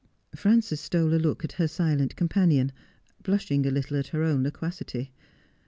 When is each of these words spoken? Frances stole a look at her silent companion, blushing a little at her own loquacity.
Frances 0.33 0.81
stole 0.81 1.13
a 1.13 1.21
look 1.21 1.45
at 1.45 1.51
her 1.51 1.67
silent 1.67 2.15
companion, 2.15 2.71
blushing 3.21 3.67
a 3.67 3.69
little 3.69 3.97
at 3.97 4.07
her 4.07 4.23
own 4.23 4.41
loquacity. 4.41 5.11